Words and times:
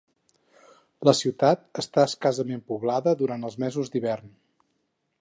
La 1.07 1.13
ciutat 1.19 1.83
està 1.83 2.07
escassament 2.13 2.65
poblada 2.73 3.17
durant 3.23 3.49
els 3.51 3.63
mesos 3.69 3.97
d'hivern. 3.97 4.39